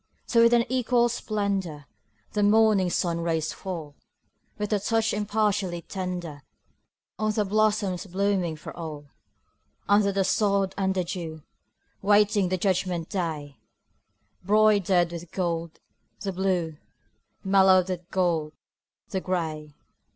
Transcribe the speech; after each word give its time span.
So 0.25 0.41
with 0.41 0.53
an 0.55 0.65
equal 0.67 1.09
splendor, 1.09 1.85
The 2.33 2.41
morning 2.41 2.89
sun 2.89 3.21
rays 3.21 3.53
fall, 3.53 3.93
With 4.57 4.73
a 4.73 4.79
touch 4.79 5.13
impartially 5.13 5.83
tender, 5.83 6.41
On 7.19 7.31
the 7.31 7.45
blossoms 7.45 8.07
blooming 8.07 8.55
for 8.55 8.75
all: 8.75 9.09
Under 9.87 10.11
the 10.11 10.23
sod 10.23 10.73
and 10.75 10.95
the 10.95 11.03
dew, 11.03 11.43
Waiting 12.01 12.49
the 12.49 12.57
judgment 12.57 13.09
day; 13.09 13.57
Broidered 14.43 15.11
with 15.11 15.31
gold, 15.31 15.79
the 16.21 16.33
Blue, 16.33 16.77
Mellowed 17.43 17.87
with 17.87 18.09
gold, 18.09 18.53
the 19.09 19.21
Gray. 19.21 19.75